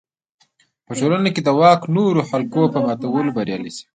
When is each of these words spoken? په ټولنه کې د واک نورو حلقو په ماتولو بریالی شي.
په 0.85 0.91
ټولنه 0.99 1.29
کې 1.35 1.41
د 1.43 1.49
واک 1.59 1.81
نورو 1.95 2.21
حلقو 2.29 2.63
په 2.73 2.79
ماتولو 2.85 3.35
بریالی 3.37 3.71
شي. 3.75 3.83